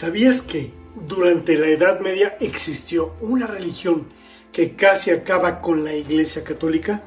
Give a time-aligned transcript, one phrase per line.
[0.00, 0.70] ¿Sabías que
[1.06, 4.06] durante la Edad Media existió una religión
[4.50, 7.02] que casi acaba con la Iglesia Católica?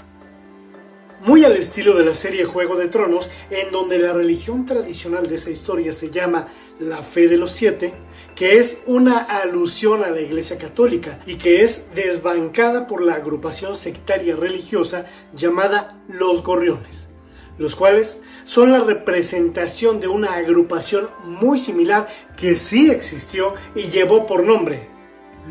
[1.26, 5.38] Muy al estilo de la serie Juego de Tronos, en donde la religión tradicional de
[5.38, 7.96] esa historia se llama la Fe de los Siete,
[8.36, 13.76] que es una alusión a la Iglesia Católica y que es desbancada por la agrupación
[13.76, 17.10] sectaria religiosa llamada Los Gorriones,
[17.58, 24.26] los cuales son la representación de una agrupación muy similar que sí existió y llevó
[24.28, 24.90] por nombre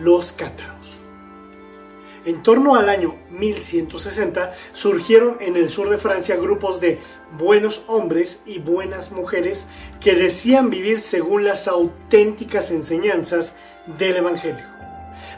[0.03, 0.99] los cátaros.
[2.25, 7.01] En torno al año 1160 surgieron en el sur de Francia grupos de
[7.37, 9.67] buenos hombres y buenas mujeres
[10.01, 13.57] que decían vivir según las auténticas enseñanzas
[13.99, 14.72] del Evangelio.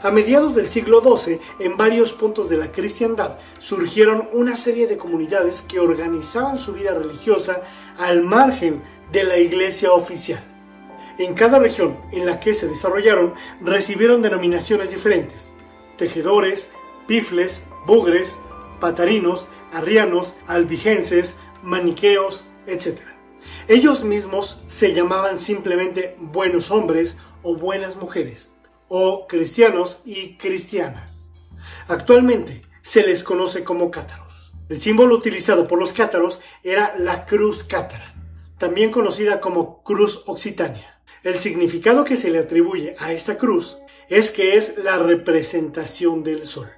[0.03, 4.97] A mediados del siglo XII, en varios puntos de la cristiandad, surgieron una serie de
[4.97, 7.63] comunidades que organizaban su vida religiosa
[7.97, 10.43] al margen de la iglesia oficial.
[11.17, 15.55] En cada región en la que se desarrollaron recibieron denominaciones diferentes
[15.97, 16.71] tejedores,
[17.07, 18.37] pifles, bugres,
[18.79, 22.99] patarinos, arrianos, albigenses, maniqueos, etc.
[23.67, 28.54] Ellos mismos se llamaban simplemente buenos hombres o buenas mujeres,
[28.87, 31.31] o cristianos y cristianas.
[31.87, 34.53] Actualmente se les conoce como cátaros.
[34.69, 38.15] El símbolo utilizado por los cátaros era la cruz cátara,
[38.57, 40.99] también conocida como cruz occitania.
[41.23, 43.77] El significado que se le atribuye a esta cruz
[44.09, 46.69] es que es la representación del sol.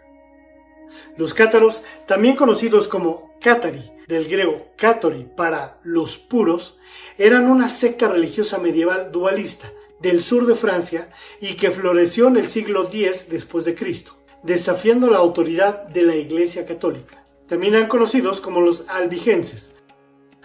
[1.18, 6.78] Los cátaros, también conocidos como cátari, del griego cátori para los puros,
[7.18, 11.10] eran una secta religiosa medieval dualista del sur de Francia
[11.42, 16.16] y que floreció en el siglo X después de Cristo, desafiando la autoridad de la
[16.16, 17.24] Iglesia Católica.
[17.48, 19.74] También eran conocidos como los albigenses.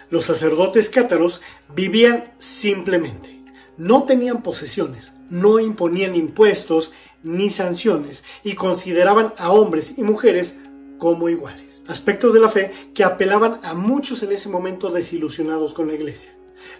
[0.09, 1.41] Los sacerdotes cátaros
[1.75, 3.41] vivían simplemente,
[3.77, 10.57] no tenían posesiones, no imponían impuestos ni sanciones y consideraban a hombres y mujeres
[10.99, 11.83] como iguales.
[11.87, 16.31] Aspectos de la fe que apelaban a muchos en ese momento desilusionados con la iglesia.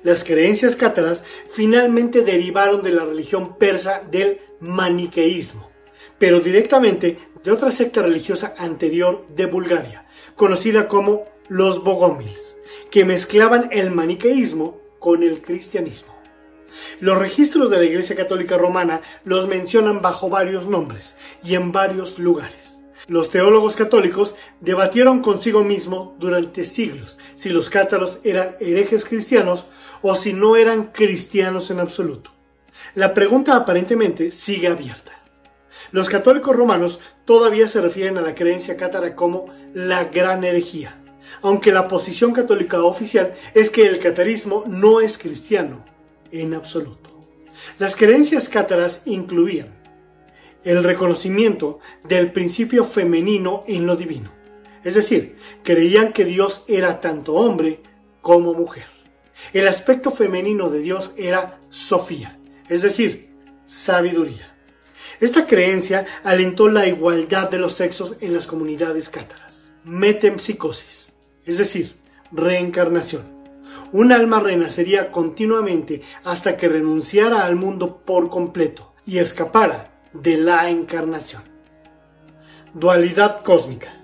[0.03, 5.69] Las creencias cátaras finalmente derivaron de la religión persa del maniqueísmo,
[6.17, 12.57] pero directamente de otra secta religiosa anterior de Bulgaria, conocida como los bogomils,
[12.89, 16.13] que mezclaban el maniqueísmo con el cristianismo.
[16.99, 22.17] Los registros de la Iglesia Católica Romana los mencionan bajo varios nombres y en varios
[22.17, 22.72] lugares.
[23.07, 29.65] Los teólogos católicos debatieron consigo mismo durante siglos si los cátaros eran herejes cristianos
[30.01, 32.31] o si no eran cristianos en absoluto.
[32.95, 35.11] La pregunta aparentemente sigue abierta.
[35.91, 40.97] Los católicos romanos todavía se refieren a la creencia cátara como la gran herejía,
[41.41, 45.83] aunque la posición católica oficial es que el catarismo no es cristiano,
[46.31, 47.09] en absoluto.
[47.79, 49.82] Las creencias cátaras incluían
[50.63, 54.31] el reconocimiento del principio femenino en lo divino,
[54.83, 57.81] es decir, creían que Dios era tanto hombre
[58.21, 58.85] como mujer.
[59.51, 63.29] El aspecto femenino de Dios era Sofía, es decir,
[63.65, 64.53] sabiduría.
[65.19, 69.71] Esta creencia alentó la igualdad de los sexos en las comunidades cátaras.
[69.83, 71.13] Metempsicosis,
[71.45, 71.95] es decir,
[72.31, 73.33] reencarnación
[73.93, 80.69] un alma renacería continuamente hasta que renunciara al mundo por completo y escapara de la
[80.69, 81.43] encarnación.
[82.73, 83.99] Dualidad cósmica.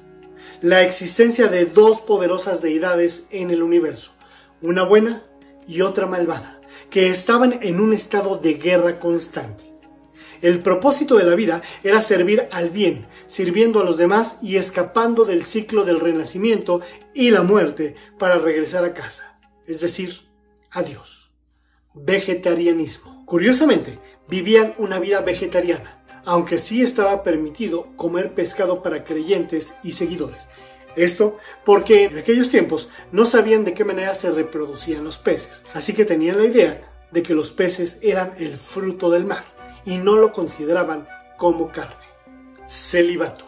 [0.62, 4.12] La existencia de dos poderosas deidades en el universo,
[4.62, 5.24] una buena
[5.68, 6.60] y otra malvada,
[6.90, 9.64] que estaban en un estado de guerra constante.
[10.42, 15.26] El propósito de la vida era servir al bien, sirviendo a los demás y escapando
[15.26, 16.82] del ciclo del renacimiento
[17.14, 19.30] y la muerte para regresar a casa
[19.70, 20.22] es decir,
[20.72, 21.30] a Dios.
[21.94, 23.24] Vegetarianismo.
[23.28, 30.50] Curiosamente, vivían una vida vegetariana, aunque sí estaba permitido comer pescado para creyentes y seguidores.
[30.96, 35.94] Esto porque en aquellos tiempos no sabían de qué manera se reproducían los peces, así
[35.94, 36.82] que tenían la idea
[37.12, 39.46] de que los peces eran el fruto del mar
[39.86, 41.08] y no lo consideraban
[41.38, 41.96] como carne.
[42.68, 43.46] Celibato.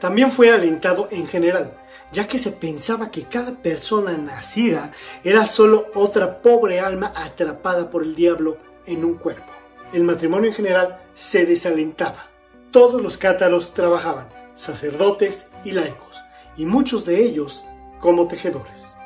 [0.00, 1.80] También fue alentado en general,
[2.12, 4.92] ya que se pensaba que cada persona nacida
[5.22, 9.50] era solo otra pobre alma atrapada por el diablo en un cuerpo.
[9.94, 12.28] El matrimonio en general se desalentaba.
[12.72, 16.20] Todos los cátaros trabajaban, sacerdotes y laicos,
[16.56, 17.64] y muchos de ellos
[18.00, 18.96] como tejedores.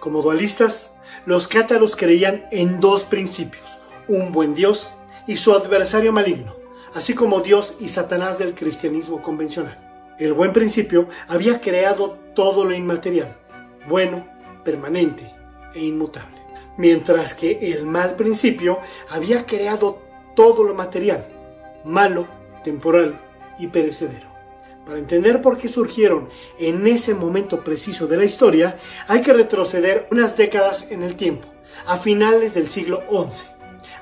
[0.00, 3.78] Como dualistas, los cátaros creían en dos principios,
[4.08, 4.98] un buen Dios
[5.28, 6.56] y su adversario maligno,
[6.92, 9.78] así como Dios y Satanás del cristianismo convencional.
[10.18, 13.36] El buen principio había creado todo lo inmaterial,
[13.88, 14.26] bueno,
[14.64, 15.32] permanente
[15.72, 16.41] e inmutable.
[16.76, 18.78] Mientras que el mal principio
[19.08, 19.98] había creado
[20.34, 21.26] todo lo material,
[21.84, 22.26] malo,
[22.64, 23.20] temporal
[23.58, 24.32] y perecedero.
[24.84, 26.28] Para entender por qué surgieron
[26.58, 31.46] en ese momento preciso de la historia, hay que retroceder unas décadas en el tiempo,
[31.86, 33.44] a finales del siglo XI,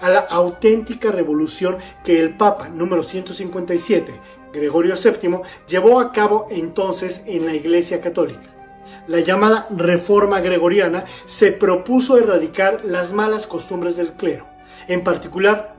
[0.00, 4.12] a la auténtica revolución que el Papa número 157,
[4.54, 8.59] Gregorio VII, llevó a cabo entonces en la Iglesia Católica.
[9.06, 14.46] La llamada Reforma Gregoriana se propuso erradicar las malas costumbres del clero,
[14.88, 15.74] en particular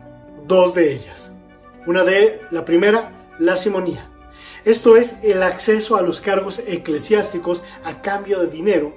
[0.47, 1.33] dos de ellas.
[1.85, 4.09] Una de la primera, la simonía.
[4.65, 8.93] Esto es el acceso a los cargos eclesiásticos a cambio de dinero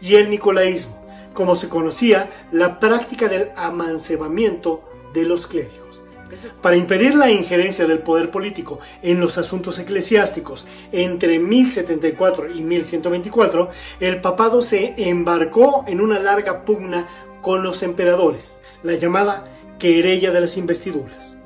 [0.00, 4.82] y el nicolaísmo, como se conocía la práctica del amancebamiento
[5.14, 6.02] de los clérigos.
[6.62, 13.70] Para impedir la injerencia del poder político en los asuntos eclesiásticos entre 1074 y 1124,
[14.00, 17.08] el papado se embarcó en una larga pugna
[17.42, 19.46] con los emperadores, la llamada
[19.78, 21.36] querella de las investiduras.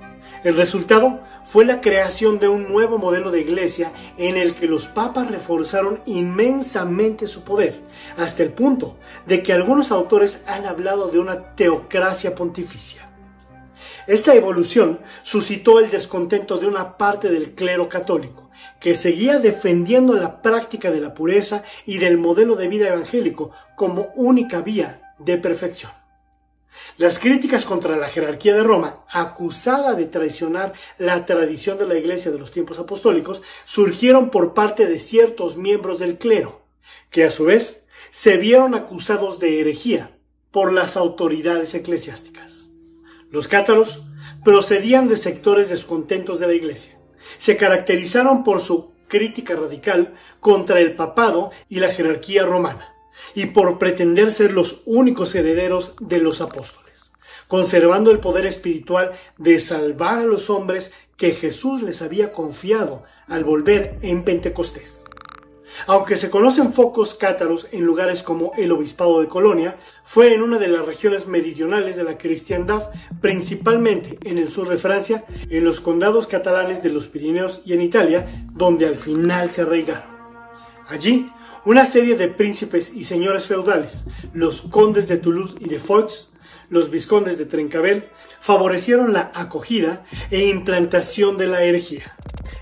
[0.42, 4.86] El resultado fue la creación de un nuevo modelo de iglesia en el que los
[4.86, 7.80] papas reforzaron inmensamente su poder,
[8.16, 8.96] hasta el punto
[9.26, 13.09] de que algunos autores han hablado de una teocracia pontificia.
[14.10, 20.42] Esta evolución suscitó el descontento de una parte del clero católico, que seguía defendiendo la
[20.42, 25.92] práctica de la pureza y del modelo de vida evangélico como única vía de perfección.
[26.96, 32.32] Las críticas contra la jerarquía de Roma, acusada de traicionar la tradición de la Iglesia
[32.32, 36.62] de los tiempos apostólicos, surgieron por parte de ciertos miembros del clero,
[37.10, 40.18] que a su vez se vieron acusados de herejía
[40.50, 42.59] por las autoridades eclesiásticas.
[43.30, 44.02] Los cátaros
[44.44, 46.98] procedían de sectores descontentos de la Iglesia.
[47.36, 52.94] Se caracterizaron por su crítica radical contra el papado y la jerarquía romana
[53.34, 57.12] y por pretender ser los únicos herederos de los apóstoles,
[57.48, 63.44] conservando el poder espiritual de salvar a los hombres que Jesús les había confiado al
[63.44, 65.04] volver en Pentecostés.
[65.86, 70.58] Aunque se conocen focos cátaros en lugares como el Obispado de Colonia, fue en una
[70.58, 72.90] de las regiones meridionales de la cristiandad,
[73.20, 77.82] principalmente en el sur de Francia, en los condados catalanes de los Pirineos y en
[77.82, 80.10] Italia, donde al final se arraigaron.
[80.88, 81.30] Allí
[81.64, 86.30] una serie de príncipes y señores feudales, los condes de Toulouse y de Foix,
[86.70, 88.08] los vizcondes de Trencabel,
[88.40, 92.16] favorecieron la acogida e implantación de la herejía.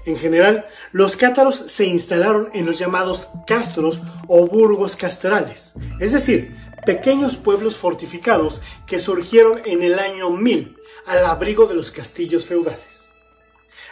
[0.05, 6.57] En general, los cátaros se instalaron en los llamados castros o burgos castrales, es decir,
[6.85, 10.77] pequeños pueblos fortificados que surgieron en el año 1000
[11.07, 13.13] al abrigo de los castillos feudales.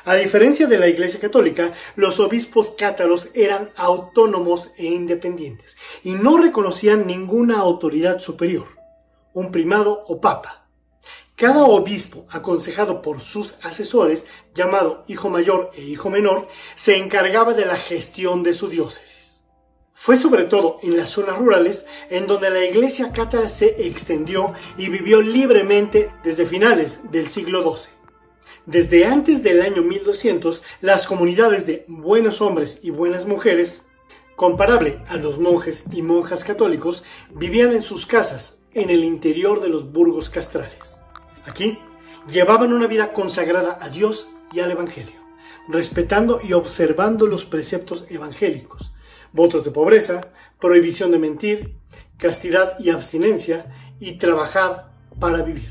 [0.07, 6.39] A diferencia de la Iglesia Católica, los obispos cátaros eran autónomos e independientes y no
[6.39, 8.76] reconocían ninguna autoridad superior,
[9.37, 10.67] un primado o papa.
[11.37, 14.25] Cada obispo, aconsejado por sus asesores,
[14.55, 19.45] llamado hijo mayor e hijo menor, se encargaba de la gestión de su diócesis.
[19.93, 24.89] Fue sobre todo en las zonas rurales en donde la iglesia cátara se extendió y
[24.89, 27.91] vivió libremente desde finales del siglo XII.
[28.65, 33.83] Desde antes del año 1200, las comunidades de buenos hombres y buenas mujeres,
[34.35, 39.71] comparable a los monjes y monjas católicos, vivían en sus casas en el interior de
[39.71, 41.01] los burgos castrales.
[41.47, 41.79] Aquí
[42.31, 45.19] llevaban una vida consagrada a Dios y al Evangelio,
[45.67, 48.93] respetando y observando los preceptos evangélicos,
[49.33, 50.31] votos de pobreza,
[50.61, 51.75] prohibición de mentir,
[52.19, 55.71] castidad y abstinencia, y trabajar para vivir.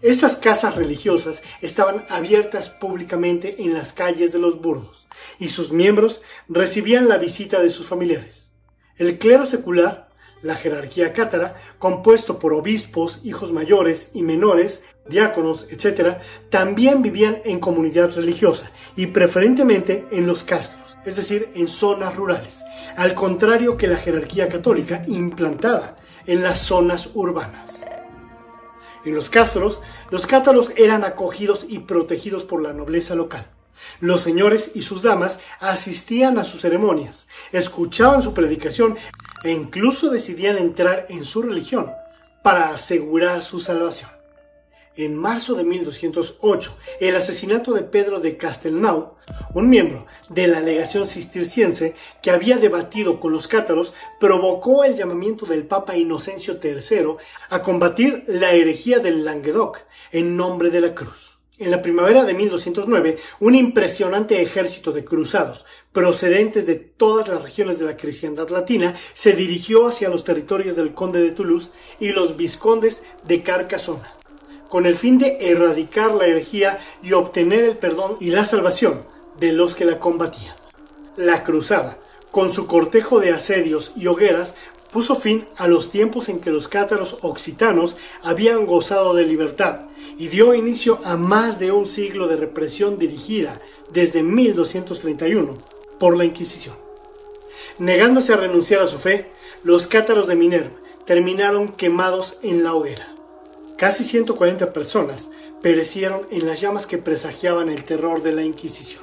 [0.00, 5.08] Estas casas religiosas estaban abiertas públicamente en las calles de los burdos
[5.40, 8.52] y sus miembros recibían la visita de sus familiares.
[8.96, 10.01] El clero secular,
[10.42, 16.18] la jerarquía cátara, compuesto por obispos, hijos mayores y menores, diáconos, etc.,
[16.50, 22.62] también vivían en comunidad religiosa y preferentemente en los castros, es decir, en zonas rurales,
[22.96, 25.96] al contrario que la jerarquía católica implantada
[26.26, 27.86] en las zonas urbanas.
[29.04, 29.80] En los castros,
[30.10, 33.46] los cátaros eran acogidos y protegidos por la nobleza local.
[34.00, 38.96] Los señores y sus damas asistían a sus ceremonias, escuchaban su predicación
[39.44, 41.90] e incluso decidían entrar en su religión
[42.42, 44.10] para asegurar su salvación
[44.96, 49.16] en marzo de 1208, el asesinato de Pedro de Castelnau,
[49.54, 55.46] un miembro de la legación cisterciense que había debatido con los cátaros, provocó el llamamiento
[55.46, 57.16] del Papa Inocencio III
[57.48, 61.38] a combatir la herejía del Languedoc en nombre de la cruz.
[61.62, 67.78] En la primavera de 1209, un impresionante ejército de cruzados, procedentes de todas las regiones
[67.78, 72.36] de la cristiandad latina, se dirigió hacia los territorios del conde de Toulouse y los
[72.36, 74.02] vizcondes de Carcassonne,
[74.68, 79.04] con el fin de erradicar la herejía y obtener el perdón y la salvación
[79.38, 80.56] de los que la combatían.
[81.14, 81.96] La cruzada,
[82.32, 84.56] con su cortejo de asedios y hogueras,
[84.92, 89.86] puso fin a los tiempos en que los cátaros occitanos habían gozado de libertad
[90.18, 95.54] y dio inicio a más de un siglo de represión dirigida desde 1231
[95.98, 96.76] por la Inquisición.
[97.78, 99.30] Negándose a renunciar a su fe,
[99.64, 103.08] los cátaros de Minerva terminaron quemados en la hoguera.
[103.78, 105.30] Casi 140 personas
[105.62, 109.02] perecieron en las llamas que presagiaban el terror de la Inquisición.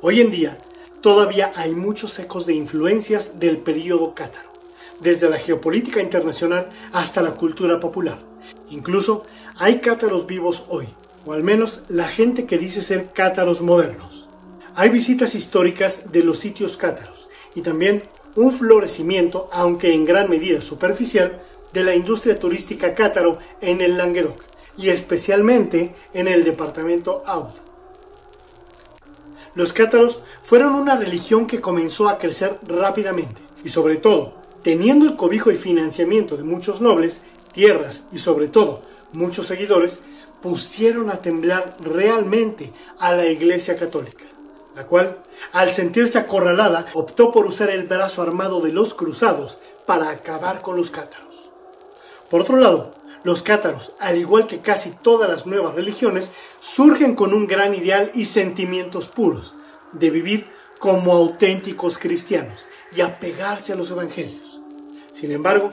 [0.00, 0.58] Hoy en día,
[1.00, 4.51] todavía hay muchos ecos de influencias del período cátaro
[5.02, 8.18] desde la geopolítica internacional hasta la cultura popular.
[8.70, 10.88] Incluso hay cátaros vivos hoy,
[11.26, 14.28] o al menos la gente que dice ser cátaros modernos.
[14.74, 18.02] Hay visitas históricas de los sitios cátaros y también
[18.34, 21.42] un florecimiento, aunque en gran medida superficial,
[21.72, 24.42] de la industria turística cátaro en el Languedoc
[24.76, 27.60] y especialmente en el departamento Aude.
[29.54, 35.16] Los cátaros fueron una religión que comenzó a crecer rápidamente y sobre todo teniendo el
[35.16, 40.00] cobijo y financiamiento de muchos nobles, tierras y sobre todo muchos seguidores,
[40.40, 44.24] pusieron a temblar realmente a la Iglesia Católica,
[44.74, 45.18] la cual,
[45.52, 50.76] al sentirse acorralada, optó por usar el brazo armado de los cruzados para acabar con
[50.76, 51.50] los cátaros.
[52.30, 52.92] Por otro lado,
[53.24, 58.10] los cátaros, al igual que casi todas las nuevas religiones, surgen con un gran ideal
[58.14, 59.54] y sentimientos puros
[59.92, 60.46] de vivir
[60.82, 64.58] como auténticos cristianos y apegarse a los evangelios.
[65.12, 65.70] Sin embargo,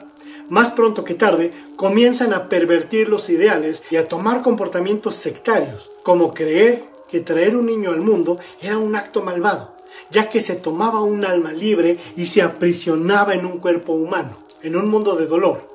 [0.50, 6.36] más pronto que tarde, comienzan a pervertir los ideales y a tomar comportamientos sectarios, como
[6.36, 9.76] creer que traer un niño al mundo era un acto malvado,
[10.12, 14.76] ya que se tomaba un alma libre y se aprisionaba en un cuerpo humano, en
[14.76, 15.68] un mundo de dolor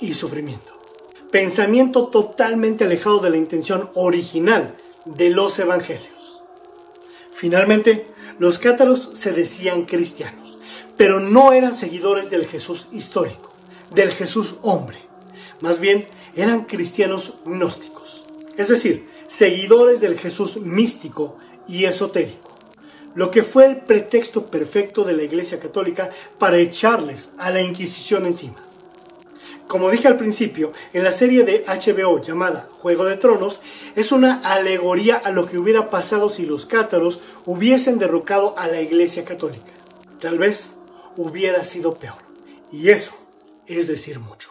[0.00, 0.72] y sufrimiento.
[1.30, 6.42] Pensamiento totalmente alejado de la intención original de los evangelios.
[7.30, 8.06] Finalmente,
[8.40, 10.58] los cátaros se decían cristianos,
[10.96, 13.52] pero no eran seguidores del Jesús histórico,
[13.94, 14.98] del Jesús hombre.
[15.60, 18.24] Más bien, eran cristianos gnósticos,
[18.56, 21.36] es decir, seguidores del Jesús místico
[21.68, 22.50] y esotérico,
[23.14, 28.24] lo que fue el pretexto perfecto de la Iglesia Católica para echarles a la Inquisición
[28.24, 28.56] encima.
[29.70, 33.62] Como dije al principio, en la serie de HBO llamada Juego de Tronos,
[33.94, 38.80] es una alegoría a lo que hubiera pasado si los cátaros hubiesen derrocado a la
[38.80, 39.70] Iglesia Católica.
[40.18, 40.74] Tal vez
[41.16, 42.16] hubiera sido peor.
[42.72, 43.12] Y eso
[43.68, 44.50] es decir mucho.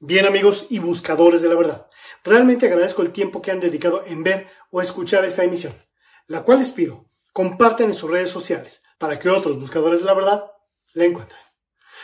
[0.00, 1.86] Bien amigos y buscadores de la verdad,
[2.24, 5.72] realmente agradezco el tiempo que han dedicado en ver o escuchar esta emisión,
[6.26, 10.14] la cual les pido compartan en sus redes sociales para que otros buscadores de la
[10.14, 10.50] verdad
[10.94, 11.47] la encuentren.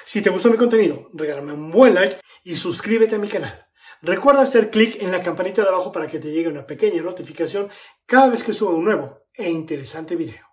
[0.05, 3.67] Si te gustó mi contenido, regálame un buen like y suscríbete a mi canal.
[4.03, 7.71] Recuerda hacer clic en la campanita de abajo para que te llegue una pequeña notificación
[8.05, 10.47] cada vez que suba un nuevo e interesante video.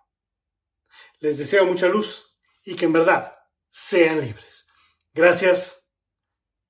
[1.20, 3.36] Les deseo mucha luz y que en verdad
[3.68, 4.66] sean libres.
[5.12, 5.92] Gracias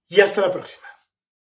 [0.09, 0.92] y hasta la próxima.